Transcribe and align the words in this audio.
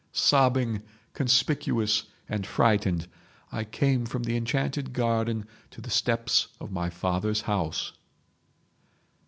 Sobbing, 0.13 0.81
conspicuous 1.13 2.05
and 2.27 2.47
frightened, 2.47 3.05
I 3.51 3.63
came 3.63 4.07
from 4.07 4.23
the 4.23 4.35
enchanted 4.35 4.93
garden 4.93 5.45
to 5.69 5.79
the 5.79 5.91
steps 5.91 6.47
of 6.59 6.71
my 6.71 6.89
father's 6.89 7.41
house. 7.41 7.93